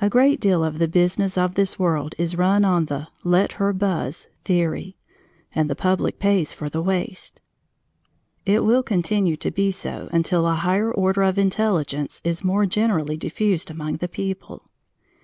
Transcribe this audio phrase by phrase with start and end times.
[0.00, 3.72] A great deal of the business of this world is run on the "let her
[3.72, 4.96] buzz" theory,
[5.52, 7.40] and the public pays for the waste.
[8.46, 13.16] It will continue to be so until a higher order of intelligence is more generally
[13.16, 14.70] diffused among the people.